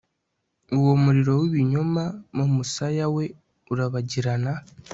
[0.77, 2.03] uwo muriro wibinyoma
[2.35, 3.25] mumusaya we
[3.71, 4.51] urabagirana